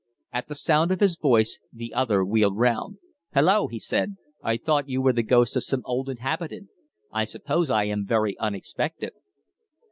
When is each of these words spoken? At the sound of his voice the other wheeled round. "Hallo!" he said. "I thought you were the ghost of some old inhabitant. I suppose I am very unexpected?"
At 0.33 0.47
the 0.47 0.55
sound 0.55 0.89
of 0.91 0.99
his 0.99 1.15
voice 1.15 1.59
the 1.71 1.93
other 1.93 2.25
wheeled 2.25 2.57
round. 2.57 2.97
"Hallo!" 3.35 3.67
he 3.67 3.77
said. 3.77 4.15
"I 4.41 4.57
thought 4.57 4.89
you 4.89 4.99
were 4.99 5.13
the 5.13 5.21
ghost 5.21 5.55
of 5.55 5.63
some 5.63 5.83
old 5.85 6.09
inhabitant. 6.09 6.69
I 7.11 7.23
suppose 7.23 7.69
I 7.69 7.83
am 7.83 8.07
very 8.07 8.35
unexpected?" 8.39 9.13